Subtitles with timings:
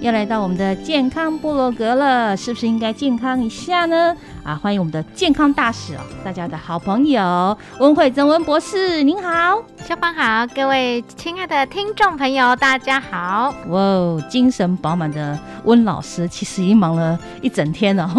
[0.00, 4.16] 又来到我们的健康部落格了，是不是应该健康一下呢？
[4.42, 13.54] 啊，欢迎我们的健康大使哦，大家的好朋友温慧珍温博士，您好，小芳好，各位亲爱的听众朋友，大家好。
[13.68, 13.78] 哇，
[14.30, 18.10] 精神饱满的温老师，其实已经忙了一整天了，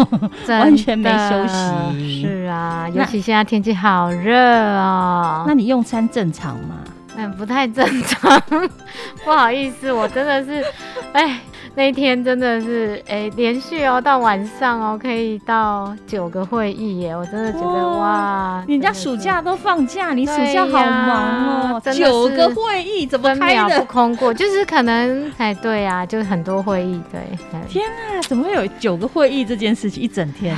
[0.46, 2.22] 完全没休息。
[2.22, 5.42] 是啊，尤其现在天气好热哦。
[5.48, 6.76] 那你用餐正常吗？
[7.16, 8.40] 嗯，不太正常，
[9.24, 10.64] 不好意思，我真的是，
[11.12, 11.40] 哎。
[11.74, 17.16] 那一天真的是哎，连续哦，到晚上哦，可以到九个会议耶！
[17.16, 23.78] 我真的觉得哇，人家暑假都放假，你暑假好忙哦，九个会议怎么开的？
[23.78, 27.20] 不空过，就是可能哎，对呀，就是很多会议，对。
[27.68, 30.54] 天哪，怎么会有九个会议这件事情一整天？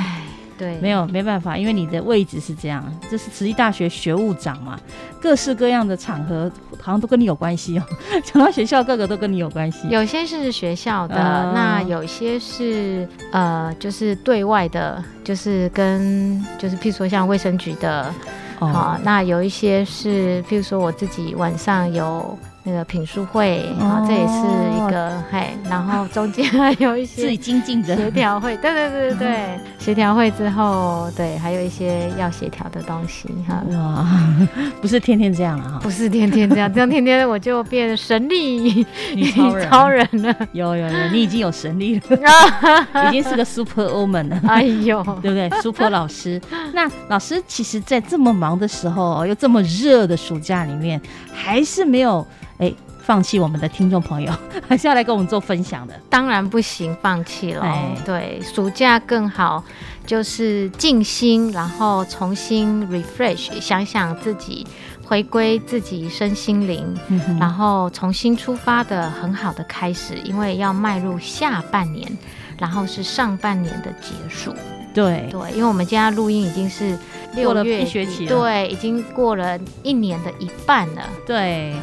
[0.56, 4.78] 对，没有没办法，因为你的位置是这样，这是慈济大学学务长嘛，
[5.20, 7.82] 各式各样的场合好像都跟你有关系哦。
[8.24, 9.88] 讲到学校，各个都跟你有关系。
[9.88, 11.16] 有些是学校的，
[11.54, 18.12] 那有些是呃，就是对外的，就是跟就是譬如说像卫生局的，
[18.58, 22.38] 好，那有一些是譬如说我自己晚上有。
[22.66, 24.32] 那个品书会，啊，这也是
[24.74, 27.94] 一个，嘿，然后中间还有一些 自己精进的。
[27.94, 34.06] 协调会，对对对对对，协调会之后，对，还有一些要协调的东西，哈，哇，
[34.80, 39.30] 不是天天这样啊，不是天天这样，这样天天我就变神力 女
[39.68, 40.08] 超人。
[40.22, 46.40] 了，有有有，你已经有神力了，已经是个 super woman 了，哎呦，对不对？super 老师，
[46.72, 50.98] 那老师其实，在这么忙的时候，又这么热的暑假里面，
[51.30, 52.26] 还是没有。
[52.58, 52.72] 哎，
[53.02, 54.32] 放弃我们的听众朋友，
[54.68, 55.94] 还是要来跟我们做分享的。
[56.08, 57.66] 当然不行，放弃了。
[58.04, 59.62] 对，暑假更好，
[60.06, 64.66] 就是静心，然后重新 refresh，想想自己，
[65.04, 66.96] 回归自己身心灵，
[67.40, 70.14] 然后重新出发的很好的开始。
[70.24, 72.16] 因为要迈入下半年，
[72.58, 74.54] 然后是上半年的结束。
[74.94, 76.96] 对对，因为我们今天录音已经是
[77.34, 81.02] 六月一学期，对，已经过了一年的一半了。
[81.26, 81.74] 对。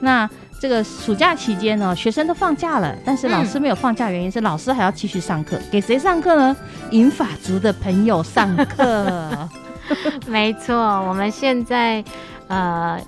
[0.00, 0.28] 那
[0.60, 5.58] 这个暑假期间呢，学生都放假了，但是老师没有放假，原因是老师还要继续上课。
[5.70, 6.56] 给谁上课呢？
[6.90, 9.48] 银法族的朋友上课。
[10.26, 10.76] 没错，
[11.08, 12.02] 我们现在
[12.48, 13.00] 呃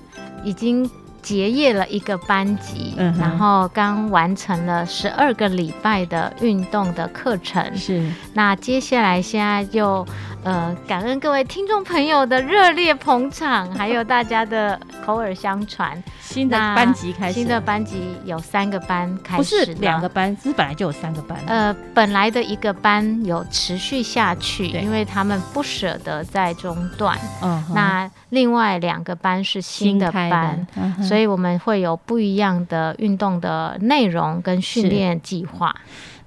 [0.43, 0.89] 已经
[1.21, 7.77] 结业了一个班级，然后刚完成了十二个礼拜的运动的课程。
[7.77, 10.05] 是，那接下来现在就。
[10.43, 16.01] 呃，感恩各位听众朋友的热烈捧场，还有大家的口耳相传。
[16.21, 21.37] 新的班级开始，新的班级有三个班开始，不是两个班，是本来就有三个班。
[21.45, 27.17] 呃，本来的一个班有持续下去，因为他们不舍得再中断。
[27.41, 30.65] 嗯，那另外两个班是新的班，
[31.03, 35.75] 所以我们会有不一样的运动的内容跟训练计划。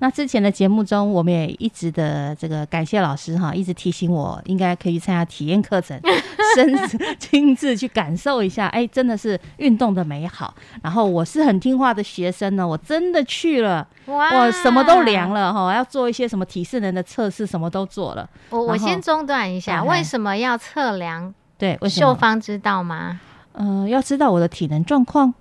[0.00, 5.98] 那之前的节目中，我们也一直的这个感谢老师哈，一直提醒我应该可以参加体验课程，
[6.54, 10.54] 身亲自去感受一下，哎，真的是运动的美好。
[10.82, 18.28] 然后我是很听话的学生呢，我真的去了，我什么都量了哈，要做一些什么体适能的测试，什么都做了。
[18.50, 21.32] 我我先中断一下，为什么要测量？
[21.56, 23.20] 对，秀芳知道吗？
[23.52, 25.32] 嗯，要知道我的体能状况。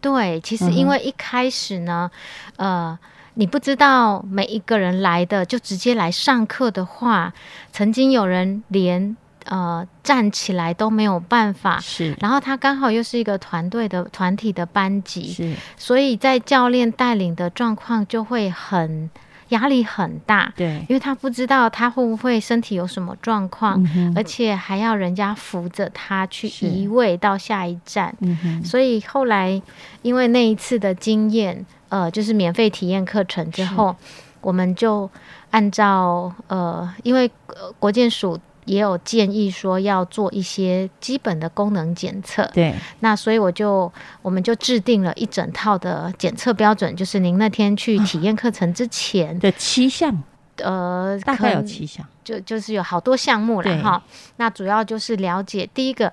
[0.00, 2.10] 对，其实因为一开始呢，
[2.56, 2.98] 呃。
[3.34, 7.32] 你不知道每一个人来的就直接来上课的话，
[7.72, 9.16] 曾经有人连
[9.46, 12.16] 呃站起来都没有办法，是。
[12.20, 15.54] 然后他刚好又是一个团队的团体的班级，是。
[15.76, 19.10] 所以在教练带领的状况就会很
[19.48, 23.84] 压力很大，对，因为他不知道他会不会身体有什么状况，
[24.14, 29.60] 而且还要人家扶着他去移位到下一站，嗯所以后来
[30.02, 31.66] 因为那一次的经验。
[31.94, 33.94] 呃，就是免费体验课程之后，
[34.40, 35.08] 我们就
[35.52, 43.92] 按照呃，因为呃国建署也有建议说要做一些基本的功能检测，对，那所以我就
[44.22, 50.20] 我们就制定了一整套的检测标准，就是您那天去体验课程之前，的七项，
[50.56, 54.02] 呃，大概有七项，就就是有好多项目了哈。
[54.38, 56.12] 那主要就是了解第一个，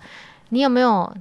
[0.49, 1.11] 你有没有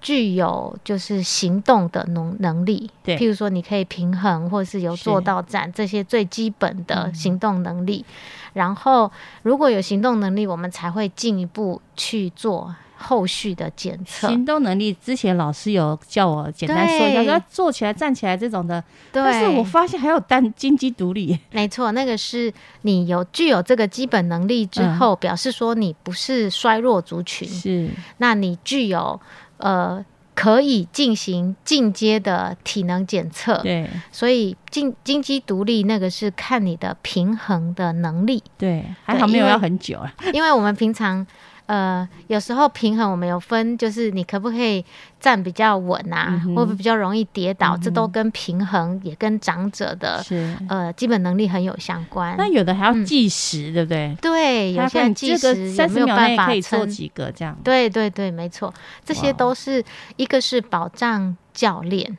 [0.00, 3.16] 具有就是行动的能能力，对。
[3.16, 7.14] 譬如说你可以平衡，或是有做到站这些最基本的嗯。
[7.14, 8.04] 行动能力。
[8.52, 9.10] 然后
[9.42, 14.28] 如果有行动能力，我们才会进一步去做后续的检测。
[14.28, 18.82] 行动能力之前老师有叫我简单说一下，要坐起来、站起来这种的，
[19.12, 22.50] 对，但是我发现还有单金鸡独立，没错，那个是
[22.82, 24.96] 你有具有这个基本能力之嗯。
[24.98, 27.90] 后，表示说你不是衰弱族群，是。
[28.16, 29.20] 那你具有
[29.58, 30.04] 呃
[30.34, 33.88] 可以进行进阶的体能检测，对。
[34.12, 41.26] 所以进金鸡独立那个是看你的平衡的能力，对，还好没有要很久啊，因为我们平常。
[41.66, 44.84] 呃，有时候平衡我们有分，就是你可不可以
[45.18, 47.76] 站比较稳啊，会不会比较容易跌倒？
[47.76, 50.24] 嗯这都跟平衡也跟长者的。
[50.68, 52.36] 呃基本能力很有相关。
[52.38, 54.16] 那有的还要嗯计时，对不对？
[54.22, 56.88] 对，有些计这个时有没有办法内可以做撑？
[56.88, 57.56] 几个这样？
[57.62, 58.72] 对对对，没错，
[59.04, 59.84] 这些都是
[60.16, 62.16] 一个是保障教练，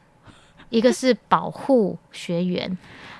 [0.69, 2.77] 一个是保护学员，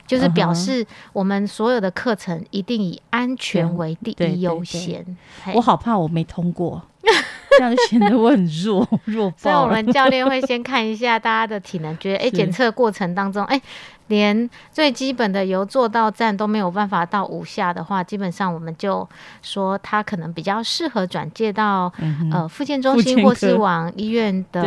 [0.07, 0.83] 就是表示
[1.13, 5.18] 我们所有的课程一定以安全为第一优对先。
[5.44, 5.54] 嘿。
[5.54, 6.81] 我好怕我没通过，
[7.57, 9.68] 这样显得我很弱 弱所以我。
[9.68, 12.31] 们教练会先看一下大家的体能，觉得哎，是。
[12.31, 13.62] 检测过程当中，哎，
[14.07, 19.07] 连最基本的由坐到站都没有办法到五下的话，基本上我们就
[19.42, 24.63] 说他可能比较适合转介到嗯呃复健中心或是往医院的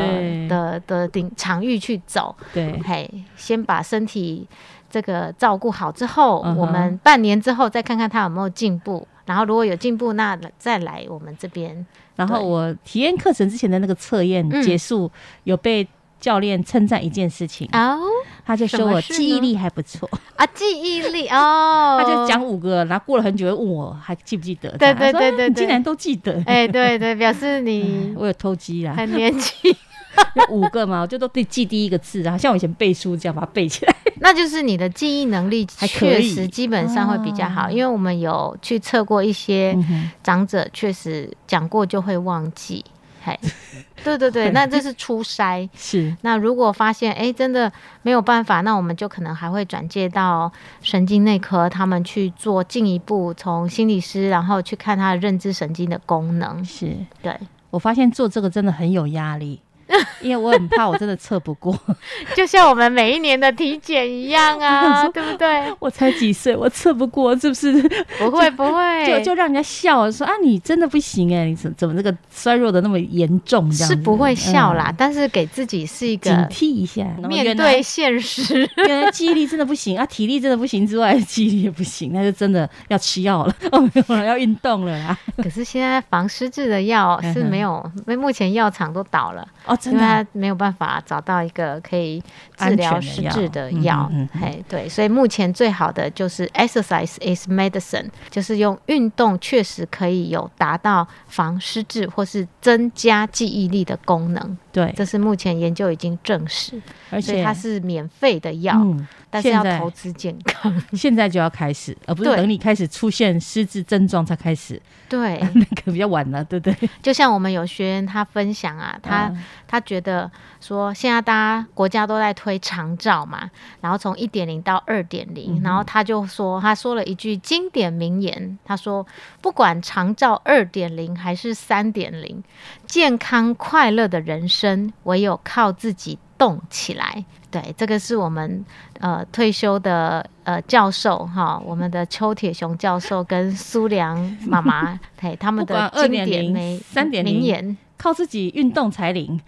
[0.48, 4.46] 的的顶场域去走，对，嘿，先把身体
[4.90, 9.06] 这个照顾好之后，嗯我们半年之后再看看他有没有进步。
[9.26, 11.86] 然后如果有进步，那再来我们这边。
[12.16, 14.60] 然后我体验课程之前的那个测验嗯。
[14.62, 15.08] 结束，
[15.44, 15.86] 有被
[16.18, 18.00] 教练称赞一件事情，哦？
[18.44, 24.68] 他就说我记忆力还不错，啊，记忆力哦， 他就讲五个，然后过了很久又问我还记不记得？
[24.76, 29.72] 对对对对竟然都记得，哎，对对，表示你 我有偷鸡啦，很年轻，
[30.34, 33.94] 有五个嘛，我就都得记第一个字啊，像我以前背书这样把它背起来。
[34.20, 37.70] 那就是你的记忆能力确实基本上会比较好，哦。
[37.70, 39.76] 因为我们有去测过一些
[40.22, 42.84] 长者，确实讲过就会忘记。
[43.22, 43.38] 嘿，
[44.02, 45.68] 对对对，那这是初筛。
[45.74, 46.16] 是。
[46.22, 47.70] 那如果发现哎真的
[48.00, 50.50] 没有办法，那我们就可能还会转介到
[50.80, 56.64] 神经内科，他们去做进一步从心理师，然后去看他的认知神经的功能。
[56.64, 57.38] 是，对，
[57.70, 59.60] 我发现做这个真的很有压力，
[60.20, 61.78] 因为我很怕我真的测不过。
[62.36, 65.72] 就像我们每一年的体检一样啊， 对不对？
[65.78, 67.72] 我才几岁，我测不过，是不是？
[68.18, 73.70] 不会不会，就就让人家笑说啊，你真的不行哎，你怎怎么这个衰弱的那么严重？
[73.70, 78.68] 这样是不会笑啦，嗯但是给自己是一个警惕一下，面对现实。
[78.76, 85.18] 原来记忆力真的不行啊，体力真的不行之外，记忆力也不行，那就真的要吃药了，哦，没有了，要运动了啦。
[85.36, 90.22] 可是现在防失智的药是没有，因为目前药厂都倒了，哦，真的啊。
[90.22, 92.26] 它没有办法找到一个可以治
[92.58, 94.08] 安疗失智的嗯药。
[94.12, 94.28] 嗯。
[94.34, 110.70] 嗯嘿，对，所以目前最好的就是 exercise is medicine，就是用运动确实可以有达到防失智或是增加记忆力的功能，对，这是目前研究已经证实，而且它是免费的药，嗯，但是要投资健康。
[110.92, 116.90] 现在就要开始，而不是等你开始出现失智症状才开始，对， 那个比较晚了，对不对？
[117.02, 120.28] 就像我们有学员他分享啊，他、嗯他觉得
[120.60, 123.48] 说现在大家国家都在推长照嘛，
[123.80, 129.06] 然后从一点零到二点零，然后他就说他说了一句经典名言，他说
[129.40, 132.42] 不管长照二点零还是三点零，
[132.84, 137.24] 健康快乐的人生唯有靠自己动起来。
[137.52, 138.64] 对，这个是我们
[139.00, 149.38] 呃退休的呃教授哈，我们的邱铁雄教授跟苏良妈妈， 嘿，他们的经典名3.0名言，靠自己运动才灵，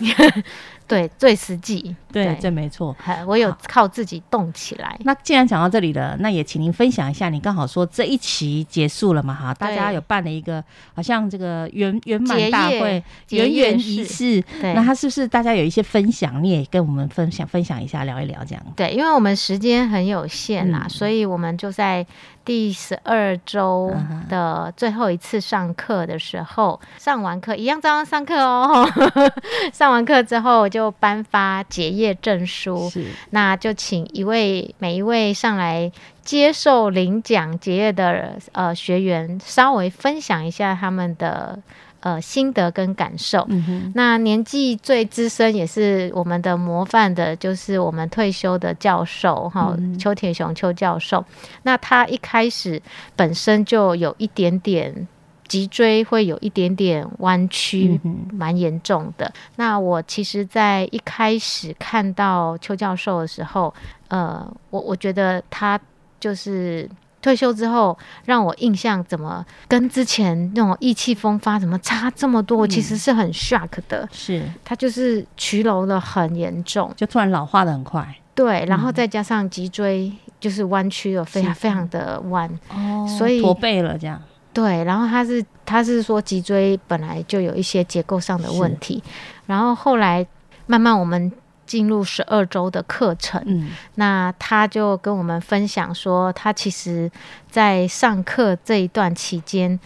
[0.88, 1.94] 对，最实际。
[2.10, 2.96] 对，这没错。
[3.26, 4.98] 我有靠自己动起来。
[5.04, 10.64] 那既然讲到这里了，那也请您分享一下，你刚好说这一期结束了嘛哈，大家有办了一个
[10.94, 18.62] 好像这个圆圆满大会圆圆业仪式式，对那他是不是大家有一些分享，你也跟我们分享分享一下，聊一聊这样？
[18.74, 22.04] 对，因为我们时间很有限啦，嗯所以我们就在
[22.44, 23.94] 第十二周
[24.28, 28.84] 的最后一次上课的时候，上完课一样照样上课哦。
[29.72, 32.90] 上完课之后，就就颁发结业证书，
[33.30, 35.92] 那就请一位每一位上来
[36.30, 41.58] 接受领奖结业的呃学员，稍微分享一下他们的
[41.98, 43.44] 呃心得跟感受。
[43.48, 51.24] 嗯，那年纪最资深也是我们的模范的，就是我们退休的教授哈，嗯邱铁雄邱教授。
[51.64, 52.80] 那他一开始
[53.16, 55.08] 本身就有一点点
[55.48, 59.32] 脊椎会有一点点弯曲，嗯蛮严重的。
[59.56, 63.74] 那我其实，在一开始看到邱教授的时候，
[64.06, 65.76] 呃，我我觉得他
[66.20, 66.88] 就是。
[67.22, 72.56] 退休之后，让我印象怎么跟之前那种意气风发怎么差这么多？
[72.56, 74.08] 我其实是很 shock 的。
[74.10, 80.10] 是，他就是曲楼的很严重，就突然老化的很快对，然后再加上脊椎
[80.40, 84.18] 就是弯曲了，非常非常的弯，哦所以驼背了这样，
[84.54, 89.02] 对，然后他是他是说脊椎本来就有一些结构上的问题，
[89.44, 90.26] 然后后来
[90.66, 91.30] 慢慢我们
[91.70, 97.08] 进入十二周的课程，嗯，那他就跟我们分享说，他其实
[97.48, 99.78] 在上课这一段期间。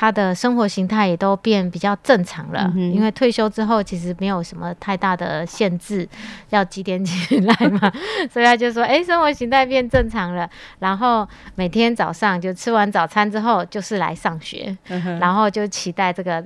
[0.00, 6.08] 他的生活形态也都变比较正常了，嗯因为退休之后其实没有什么太大的限制，
[6.50, 7.92] 要几点起来嘛，
[8.30, 11.26] 所以他就说，哎、生活形态变正常了，然后
[11.56, 16.44] 每天早上就吃完早餐之后就是来上学，嗯然后就期待这个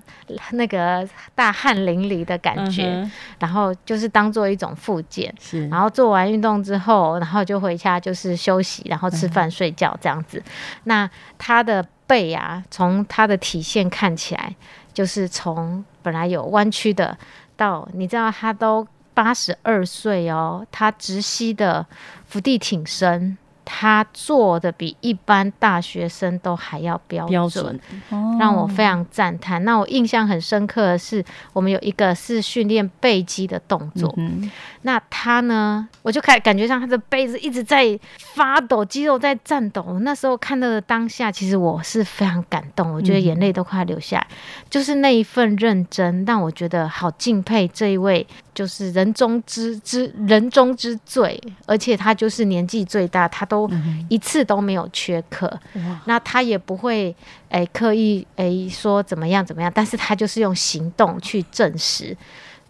[0.52, 5.30] 那个大汗淋漓的感觉，嗯然后就是当做一种复健。
[5.38, 10.42] 是，然后做完运动之后，然后就回家就是休息，然后吃饭睡觉这样子。
[10.84, 14.54] 那他的背呀，从他的体现看起来，
[14.92, 17.16] 就是从本来有弯曲的，
[17.56, 21.86] 到你知道他都八十二岁哦，他直膝的
[22.26, 23.38] 伏地挺身。
[23.64, 27.78] 他做的比一般大学生都还要标标准，
[28.10, 29.64] 哦让我非常赞叹。
[29.64, 34.50] 那我印象很深刻的是，我们有一个是训练背肌的动作，嗯
[34.82, 39.98] 那他呢，我就开感觉上他的背子一直在发抖，肌肉在颤抖。
[40.00, 44.26] 那时候看到的当下，其实我是非常感动，我觉得眼泪都快流下来。
[44.68, 53.70] 就是那一份认真，让我觉得好敬佩这一位，就是人中之之人中之最，而且他就是年纪最大，他都
[54.08, 55.46] 一次都没有缺课。
[55.74, 57.14] 哇，那他也不会
[57.48, 62.16] 诶、刻意诶、说怎么样怎么样，但是他就是用行动去证实。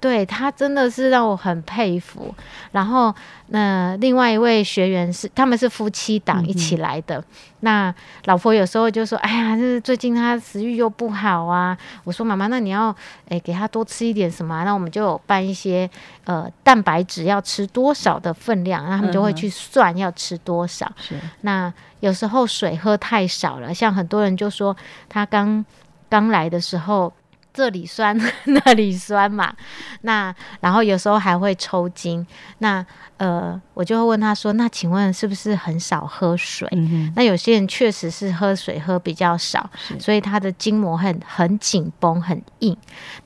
[0.03, 2.35] 对他真的是让我很佩服。
[2.73, 3.15] 然后，
[3.47, 7.23] 那、另外一位学员是他们是夫妻档一起来的。
[7.61, 7.95] 那
[8.25, 12.95] 老婆有时候就说：“哎呀，就是最近他食欲又不好啊。”我说：“妈妈，那你要
[13.29, 15.89] 诶、给他多吃一点什么啊、那我们就有办一些
[16.25, 20.91] 呃蛋白质要吃多少的分量，那他们就会去算要吃多少。
[20.97, 24.77] 是，那有时候水喝太少了，像很多人就说
[25.09, 25.65] 他刚
[26.09, 27.13] 刚来的时候。
[27.55, 29.55] 这里酸 那里酸嘛，
[30.03, 32.27] 那然后有时候还会抽筋，
[32.59, 32.85] 那
[33.19, 36.67] 呃我就会问他说，那请问是不是很少喝水？
[36.73, 39.69] 嗯，那有些人确实是喝水喝比较少，
[39.99, 42.77] 所以他的筋膜很很紧绷很硬。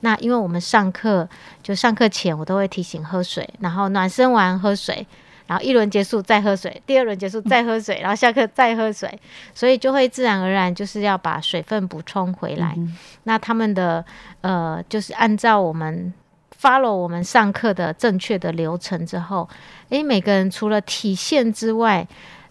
[0.01, 1.27] 那因为我们上课
[1.63, 5.07] 就上课前我都会提醒喝水，然后暖身完喝水。
[5.47, 9.19] 然后一轮结束再喝水，第二轮结束再喝水，然后下课再喝水，
[9.53, 12.73] 所以就会自然而然就是要把水分补充回来。
[12.77, 14.03] 嗯那他们的
[14.41, 16.13] 呃，就是按照我们
[16.61, 19.47] follow 我们上课的正确的流程之后，
[19.89, 22.07] 诶，每个人除了体现之外，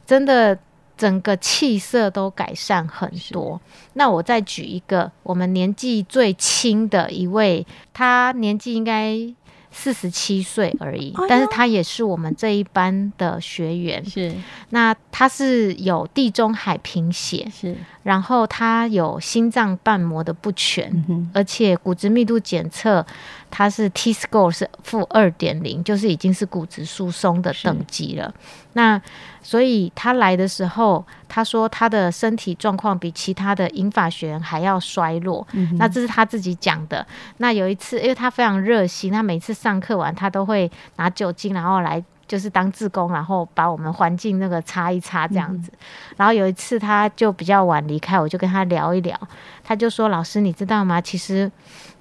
[0.07, 0.59] 真的
[0.97, 3.61] 整个气色都改善很多。
[3.95, 9.35] 那我再举一个我们年纪最轻的一位，他年纪应该。
[9.79, 14.03] 四十七岁而已哎，但是他也是我们这一班的学员。
[14.05, 14.35] 是
[14.71, 23.05] 那他是有地中海贫血，是，然后他有心脏瓣膜的不全，嗯，而且骨质密度检测，
[23.51, 28.33] 他是 T score 是负二点零，就是已经是骨质疏松的等级了。
[28.73, 29.01] 那
[29.43, 35.47] 所以他来的时候，他说他的身体状况比其他的英法学员还要衰弱。
[35.53, 37.07] 嗯那这是他自己讲的。
[37.39, 42.05] 那有一次，因为他非常热心，他每次上课完，他都会拿酒精，然后来。
[42.29, 45.71] 就是当志工，然后把我们环境那个擦一擦这样子。
[46.17, 49.17] 然后有一次他就比较晚离开，我就跟他聊一聊，
[49.63, 51.01] 他就说：“老师，你知道吗？
[51.01, 51.49] 其实。”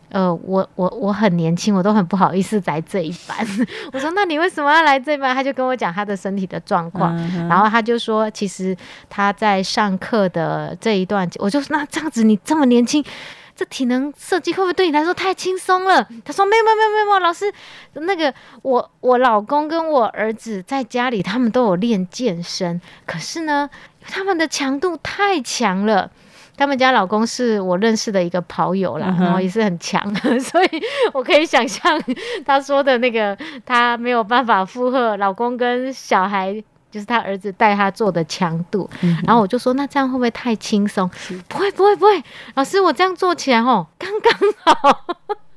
[0.10, 3.38] 呃，我我我很年轻，我都很不好意思来这一班。
[3.94, 5.36] 我说，那你为什么要来这一班？
[5.36, 8.76] 他就跟我讲他的身体的状况，嗯然后他就说，其实
[9.10, 13.04] 他在上课的这一段，我就说，那这样子你这么年轻，
[13.56, 16.06] 这体能设计会不会对你来说太轻松了？
[16.26, 17.52] 他说没有没有没有没有，老师，
[17.94, 18.34] 那个
[18.64, 23.70] 我我老公跟我儿子在家里他们都有练健身，可是呢，
[24.02, 26.12] 他们的强度太强了。
[26.58, 30.02] 他们家老公是我认识的一个跑友啦，嗯然后也是很强，
[30.40, 30.70] 所以
[31.14, 32.02] 我可以想象
[32.46, 36.64] 他说的那个，他没有办法负荷老公跟小孩。
[36.96, 41.12] 就是他儿子带他做的强度，嗯然后我就说，那这样会不会太轻松？
[41.50, 42.24] 不会，不会，不会，
[42.54, 44.32] 老师，我这样做起来哦，刚刚
[44.64, 45.06] 好。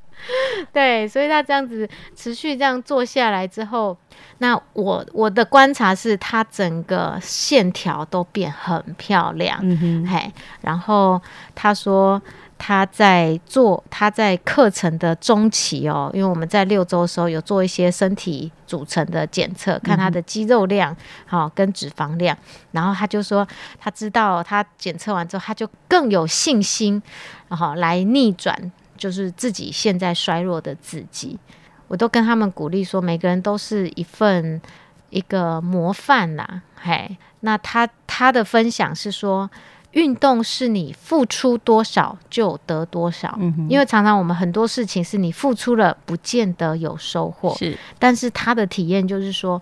[0.73, 3.97] 对，所以他这样子持续这样做下来之后，
[4.39, 9.61] 那我我的观察是，他整个线条都变很漂亮，
[10.05, 10.29] 嘿，
[10.59, 11.21] 然后
[11.55, 12.21] 他说
[12.59, 22.37] 他在做他在课程的中期哦，因为我们在六周的时候有做一些身体组成的检测，看他的肌肉量好、跟脂肪量，
[22.71, 23.47] 然后他就说
[23.79, 27.01] 他知道他检测完之后，他就更有信心，
[27.47, 31.39] 然后来逆转就是自己现在衰弱的自己。
[31.87, 34.61] 我都跟他们鼓励说，每个人都是一份
[35.09, 39.49] 一个模范啦，嘿，那他他的分享是说，
[39.91, 47.75] 运动是你付出多少就得多少，嗯，因为常常我们很多事情是你付出了，不见得有收获，是。
[47.97, 49.59] 但是他的体验就是说，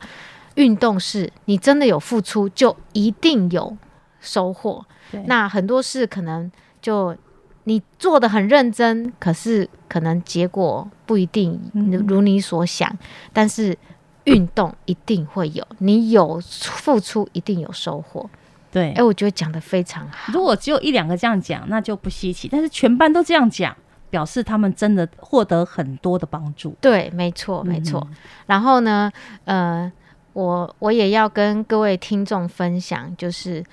[0.55, 3.77] 运动是你真的有付出，就一定有
[4.19, 4.85] 收获。
[5.27, 7.15] 那很多事可能就
[7.63, 12.93] 你做的很认真，可是可能结果不一定嗯如你所想，
[13.31, 13.77] 但是
[14.25, 18.29] 运动一定会有，你有付出一定有收获。
[18.71, 19.03] 对哎、。
[19.03, 20.31] 我觉得讲的非常好。
[20.33, 22.47] 如果只有一两个这样讲，那就不稀奇。
[22.47, 23.75] 但是全班都这样讲，
[24.09, 26.75] 表示他们真的获得很多的帮助。
[26.79, 28.05] 对，没错，没错。
[28.09, 28.15] 嗯
[28.47, 29.11] 然后呢，
[29.45, 29.91] 呃，
[30.33, 33.63] 我我也要跟各位听众分享，就是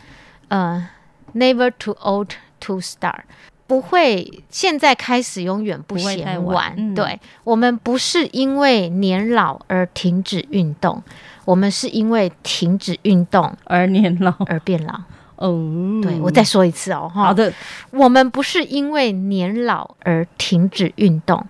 [0.48, 0.88] 呃
[1.34, 3.20] ，never too old to start。
[3.66, 11.02] 不会，现在开始永远不不会太嫌晚嗯对我们不是因为年老而停止运动，
[11.44, 15.00] 我们是因为停止运动而年老而变老。
[15.36, 17.52] 哦，对我再说一次哦，好的，
[17.90, 21.44] 我们不是因为年老而停止运动，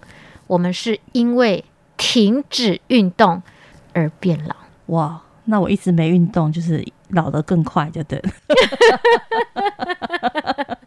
[0.46, 1.64] 我们是因为
[1.96, 3.42] 停止运动
[3.92, 4.56] 而变老。
[4.86, 8.30] 哇，那我一直没运动，就是老得更快，就对了。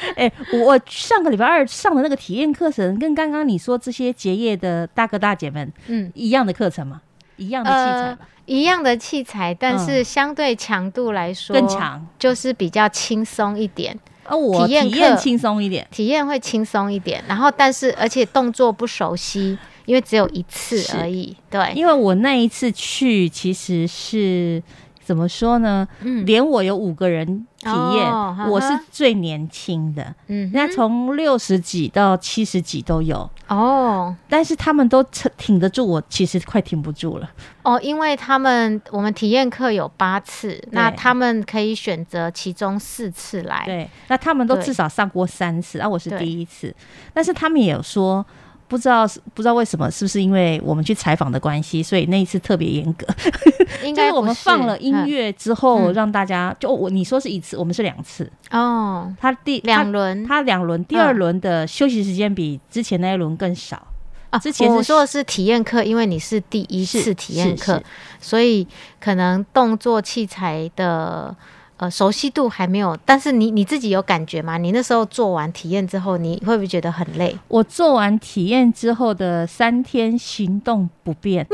[0.16, 7.00] 哎、我上个礼拜二上的那个体验课程，跟刚刚你说这些结业的大哥大姐们嗯，一样的课程吗？
[7.36, 8.18] 一样的器材呃？
[8.46, 12.04] 一样的器材，但嗯是相对强度来说更，强。
[12.18, 15.86] 就是比较轻松一点，啊，我体验体验课轻松一点。
[15.90, 17.22] 体验会轻松一点。
[17.28, 21.36] 然后，但是而且动作不熟悉，因为只有一次而已。
[21.50, 24.62] 对，因为我那一次去其实是
[25.08, 25.88] 怎么说呢？
[26.02, 26.26] 嗯。
[26.26, 27.24] 连我有五个人
[27.56, 28.12] 体验，
[28.50, 34.14] 我是最年轻的，嗯那从六十几到七十几都有，哦。
[34.28, 37.30] 但是他们都撑挺得住我，其实快挺不住了。
[37.62, 43.62] 哦，因为他们我们体验课有八次，那他们可以选择其中四次来。
[43.64, 46.74] 对，那他们都至少上过三次，啊，我是第一次，
[47.14, 48.26] 但是他们也有说。
[48.68, 53.06] 不知道是不知道为什么，是不是因为我们去采访的关系，所以那一次特别严格。
[53.82, 58.30] 应该我们放了音嗯乐之后，嗯让大家就我你说是一次，我们是两次。
[58.50, 63.82] 哦，他第两轮他两轮，第二轮的休息时间比之前那一轮更少。
[64.30, 67.82] 啊，之前是我说的是体验课，因为你是第一次体验课
[68.20, 68.66] 所以
[69.00, 71.34] 可能动作器材的
[71.78, 72.96] 呃熟悉度还没有。
[73.04, 74.58] 但是你你自己有感觉吗？
[74.58, 77.36] 你那时候做完体验之后，你会不会觉得很累？
[77.48, 81.46] 我做完体验之后的三天行动不便，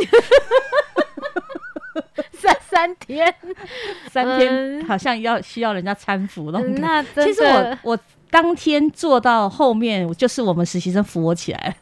[2.33, 3.33] 三三天，
[4.11, 6.83] 三天嗯好像要需要人家搀扶那种感觉。
[6.83, 7.99] 那其实我我
[8.31, 11.75] 当天做到后面，就是我们实习生扶我起来了，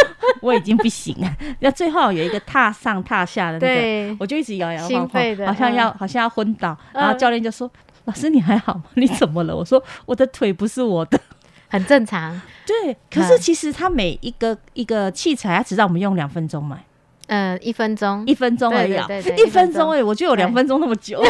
[0.42, 1.36] 我已经不行了。
[1.60, 6.76] 那最后有一个踏上踏下的那个，我就一直摇摇晃晃，好像要嗯好像要昏倒。
[6.92, 7.70] 嗯然后教练就说
[8.04, 8.84] ：“老师你还好吗？
[8.94, 11.18] 你怎么了？”我说：“我的腿不是我的。
[11.68, 12.40] ”很正常。
[12.64, 16.78] 对，可是嗯其实他每一个一个器材，它只让我们用两分钟嘛，
[17.26, 21.20] 嗯，一分钟，一分钟而已一分钟钟而已，我就有两分钟那么久。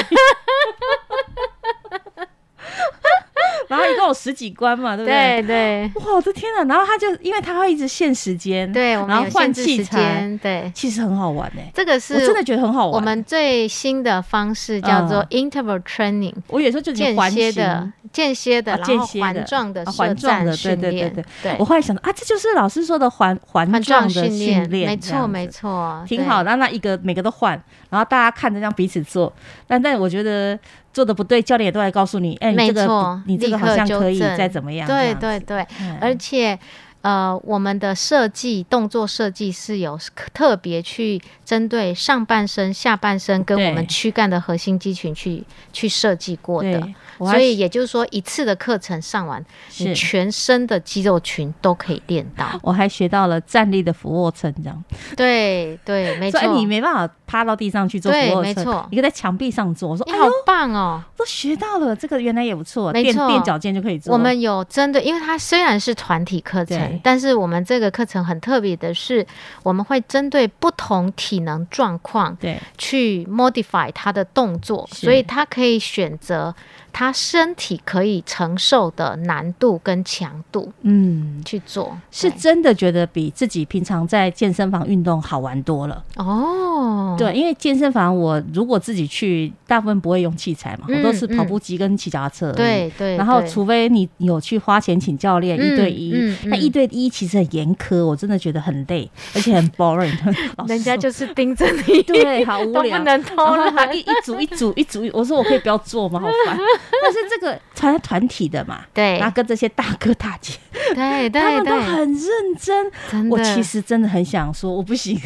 [3.69, 5.43] 然后一共有十几关嘛，对不对？
[5.43, 6.65] 对对哇，我的天哪！
[6.65, 12.95] 然后他就因为他会一直限时间，对，然后有换器限制时材，间，对，其实很好玩哎、这个是我真的觉得很好玩。
[12.95, 16.35] 我们最新的方式叫做嗯 interval training。
[16.49, 26.43] 我有时候就是间歇的、间歇的，啊然后环状的环状的对对对练，对对我后来想到啊，这就是老师说的环环环状的状训训练，没错没错，挺好。
[26.43, 26.57] 的。
[26.57, 27.53] 那一个每个都换，
[27.91, 29.31] 然后大家看着这样彼此做，
[29.67, 30.59] 但但我觉得
[30.97, 34.89] 做的不对，教练也都来告诉你，哎、你没这个错你这个好像可以再怎么样？
[34.89, 36.59] 对对对，嗯而且。
[37.07, 39.97] 呃，我们的设计动作设计是有
[40.35, 46.83] 特别去针对上半身、下半身跟我们躯干的核心肌群去去设计过的。
[47.19, 49.43] 所以也就是说，一次的课程上完，
[49.79, 52.47] 你全身的肌肉群都可以练到。
[52.61, 54.85] 我还学到了站立的俯卧撑，这样。
[55.17, 56.41] 对对，没错。
[56.57, 58.87] 你没办法趴到地上去做俯卧撑，没错。
[58.91, 59.91] 你可以在墙壁上做。
[59.91, 61.95] 我说，你好棒哦，都学到了。
[61.95, 64.13] 这个原来也不错，没错，垫脚尖就可以做。
[64.13, 69.27] 我们有针对，因为它虽然是团体课程，但是我们这个课程很特别的是，
[69.63, 76.55] 我们会针对不同体能状况，对，去 modify 他的动作，所以他可以选择。
[76.99, 87.15] 他身体可以承受的难度跟强度，嗯，去做是真的觉得比自己平常在健身房运动好玩多了哦。
[87.19, 92.51] 对，因为健身房我如果自己去，大部分不会用器材嘛，我都是跑步机跟骑脚踏车。
[92.53, 93.15] 对对。
[93.19, 100.13] 然后除非你有去花钱请教练一对一，那一对一其实很严苛，我真的觉得很累，而且很 boring。
[100.69, 103.97] 人家就是盯着你， 对，好无聊，不能偷懒。
[103.97, 106.21] 一一组一组一组，我说我可以不要做吗？
[106.21, 106.59] 好烦。
[107.03, 110.55] 但是这个团团体的嘛， 对，然后跟这些大哥大姐，
[110.95, 113.31] 对对，他们都很认真。
[113.31, 115.19] 我其实真的很想说，我不行，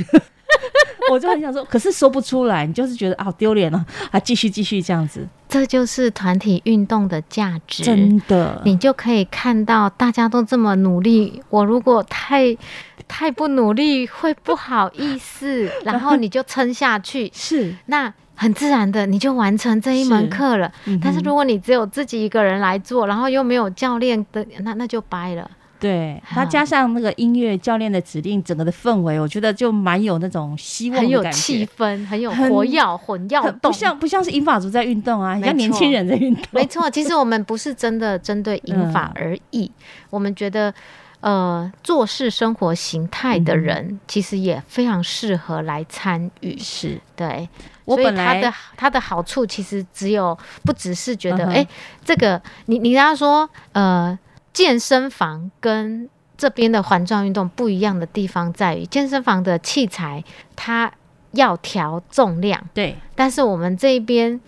[1.11, 2.65] 我就很想说，可是说不出来。
[2.65, 5.27] 你就是觉得啊丢脸了，啊继续继续这样子。
[5.49, 11.43] 这就是团体运动的价值，真的，你就可以看到大家都这么努力。
[11.51, 12.57] 我如果太
[13.09, 17.31] 太不努力，会不好意思，然后你就撑下去。
[17.35, 18.13] 是那。
[18.37, 20.73] 很自然的，你就完成这一门课了。
[21.03, 25.51] 但是如果你只有自己一个人来做，然后又没有教练的，那那就掰了。
[25.81, 36.45] 对，他加上那个音乐教练的指令，整个的氛围，我觉得就蛮有那种希望，很有气氛，很有活跃，混要动，不像不像是英法族在运动啊，像年轻人在运动。
[36.51, 39.73] 没错， 其实我们不是真的针对英法而已，
[40.11, 40.73] 我们觉得。
[41.23, 46.57] 呃，做事生活形态的人，其实也非常适合来参与。
[46.59, 46.99] 是。
[47.15, 47.47] 对，
[47.85, 51.67] 所以它的它的好处其实只有不只是觉得，哎，
[52.03, 54.19] 这个你你要说，呃，
[54.53, 60.25] 健身房跟这边的环状运动不一样的地方在于，健身房的器材
[60.57, 60.91] 它
[61.33, 64.41] 要调重量，对，但是我们这边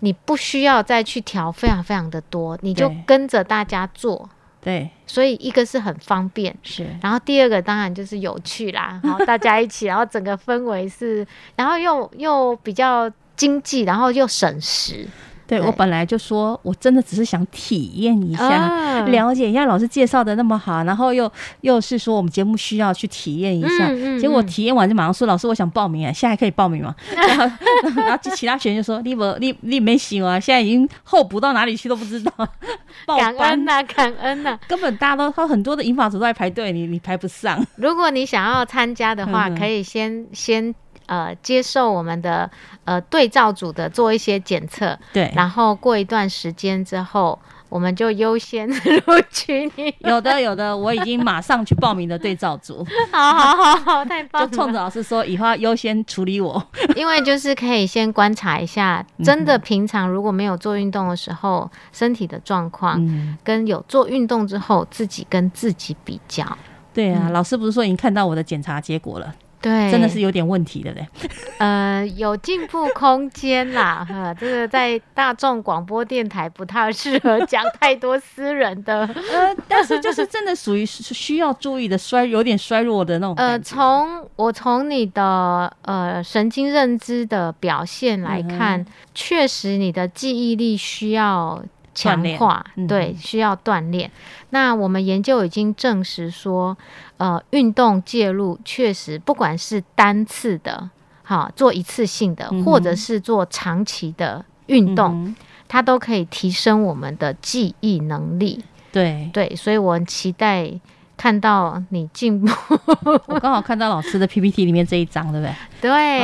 [0.00, 4.28] 你不需要再去调非常非常的多，你就跟着大家做。
[4.60, 15.06] 对，所以一个是很方便，是，然后第二个当然就是有趣啦， 然后大家一起，然后整个氛围是，然后又又比较经济，然后又省时。
[15.46, 21.30] 对我本来就说，我真的只是想体验一下，了解一下老师介绍的那么好，然后又
[21.60, 26.94] 又是说我们节目需要去体验一下，结果体验完就马上说老师，我想报名啊，现在可以报名吗？
[27.14, 27.56] 然后
[28.02, 32.32] 然后其他学员就说你不你你没行啊，现在已经候补到哪里去都不知道。
[33.06, 37.64] 感恩呐，感恩呐，根本大家都他很多的银发族都在排队，你你排不上。
[37.76, 40.74] 如果你想要参加的话，可以先先。
[41.06, 42.50] 呃，接受我们的
[42.84, 47.38] 呃对照组的做一些检测，对，然后过一段时间之后，
[47.68, 49.94] 我们就优先录取你。
[50.00, 52.86] 有的，有的，我已经马上去报名的对照组。
[53.12, 54.48] 好好好好，太棒了！
[54.48, 56.62] 就冲着老师说，以后优先处理我，
[56.94, 63.00] 因为就是可以先观察一下，真的平常如果没有做运动的时候，身体的状况，
[63.42, 66.46] 跟有做运动之后自己跟自己比较。
[66.94, 69.34] 对啊，老师不是说已经看到我的检查结果了？
[69.60, 71.06] 对，真的是有点问题的嘞。
[71.58, 79.00] 呃，有进步空间啦， 哈，这个在大众广播电台不太适合讲太多私人的。
[79.06, 83.34] 呃，但是就是真的属于需要注意的衰，有点衰弱的那种。
[83.36, 91.62] 呃，从我从你的呃神经认知的表现来看，确实你的记忆力需要。
[91.96, 94.10] 强化对需要锻炼。
[94.50, 96.76] 那我们研究已经证实说，
[97.16, 100.90] 呃，运动介入确实，不管是单次的，
[101.24, 105.34] 哈做一次性的，或者是做长期的运动，
[105.66, 108.62] 它都可以提升我们的记忆能力。
[108.92, 110.78] 对对，所以我很期待。
[111.16, 112.52] 看到你进步，
[113.26, 115.54] 我刚好看到老师的 PPT 里面这一张，对不对？
[115.80, 116.20] 对，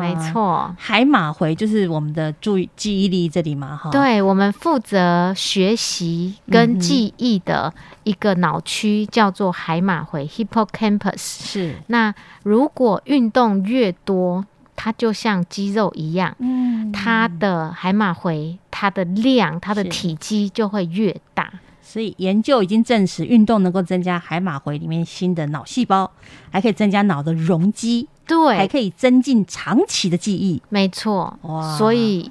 [0.00, 0.74] 没错。
[0.78, 3.90] 海马回就是我们的注意记忆力这里嘛，哈。
[3.90, 7.72] 对，我们负责学习跟记忆的
[8.04, 11.16] 一个脑区叫做海马回 （Hippocampus）。
[11.16, 11.76] 是。
[11.86, 14.44] 那如果运动越多，
[14.76, 21.50] 它就像肌肉一样，嗯，它的海马回它的量、它的体积就会越大。
[21.88, 26.10] 所以研究已经证实，运动能够增加海马回里面新的脑细胞，
[26.50, 30.60] 还可以增加脑的容积，对，还可以增进长期的记忆。
[30.68, 31.78] 没错，哇！
[31.78, 32.30] 所以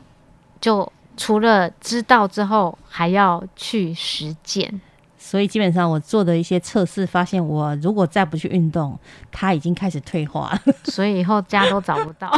[0.62, 4.80] 就除了知道之后，还要去实践。
[5.30, 8.98] 所以基本上我做的一些测试，发现我如果再不去运动，
[9.30, 12.32] 它已经开始退化了，所以以后家都找不到，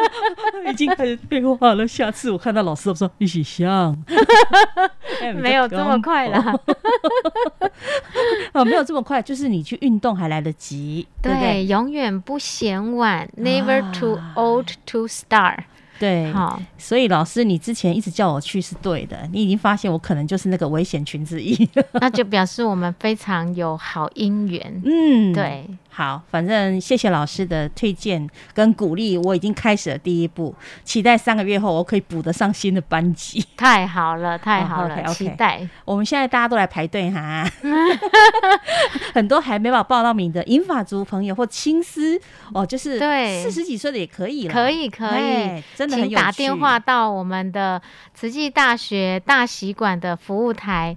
[0.72, 1.86] 已经开始退化了。
[1.86, 3.94] 下次我看到老师，我说一起像，
[5.36, 6.58] 没有这么快啦。
[8.54, 11.66] 哦，没有这么快，就是你去运动还来得及，对？
[11.66, 15.64] 永远不嫌晚，Never too old to start。
[15.98, 24.82] 对，好，所以老师，你之前一直叫我去是对的，你已经发现我可能就是那个危险群之一，那就表示我们非常有好姻缘。
[24.84, 25.66] 嗯，对。
[25.96, 30.54] 好，反正谢谢老师的推荐跟鼓励，我已经开始了第一步，
[30.84, 33.42] 期待三个月后我可以补得上新的班级。
[33.56, 35.66] 太好了，太好了，期待。
[35.86, 37.50] 我们现在大家都来排队哈，
[39.14, 42.20] 很多还没把报到名的银发族朋友或青丝
[42.52, 47.80] 哦，就是对四十几岁的也可以了，可以可以，真的很有打电话到我们的
[48.12, 50.94] 慈济大学大习馆的服务台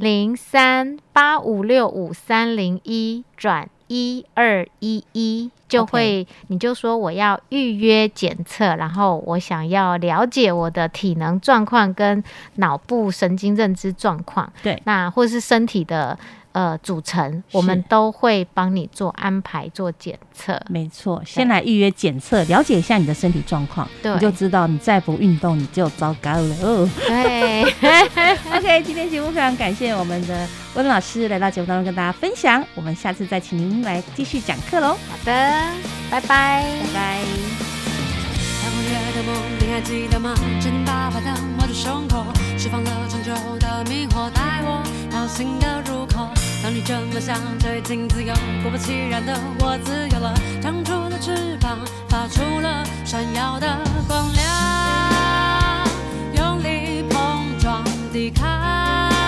[0.00, 3.68] 零三八五六五三零一转。
[3.88, 12.22] 一二一一就会，你就说我要预约检测，然后我想要了解我的体能状况跟
[12.54, 16.16] 脑部神经认知状况，对，那或者是身体的。
[16.52, 20.60] 呃，组成我们都会帮你做安排、做检测。
[20.68, 26.90] 没错，先来预约检测，了解一下你的身体状况，你就知道你再不运动你就糟糕了。
[27.06, 27.64] 对
[28.58, 34.98] ，OK，今天节目非常感谢我们的温老师来到节目当中跟大家分享，我们下次再请您来继续讲课喽。
[35.08, 35.32] 好的，
[36.10, 37.18] 拜拜，拜拜。
[46.60, 48.34] 当你这么想，就已经自由。
[48.62, 54.77] 果不其然的，我自由了，长出了翅膀，发出了闪耀的光亮，
[58.12, 59.27] 离开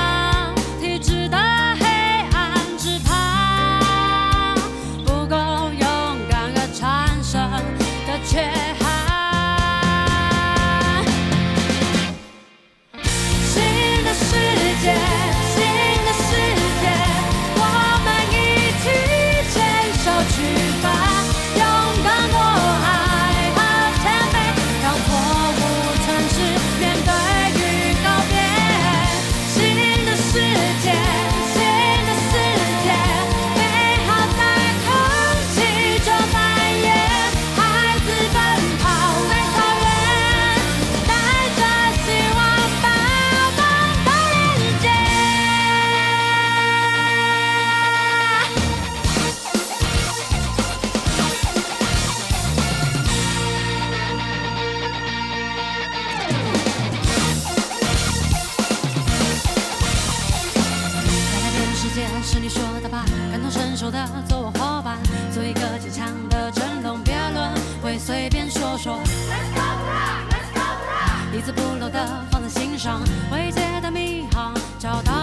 [64.61, 64.99] 伙伴，
[65.33, 67.51] 做一个坚强的阵容，别论
[67.83, 68.99] 会随便说说。
[69.31, 73.01] Let's go rock，Let's go rock，一字不漏的放在心上，
[73.33, 75.20] 未解的迷航，找到。